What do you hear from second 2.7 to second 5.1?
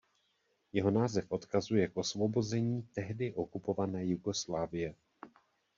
tehdy okupované Jugoslávie.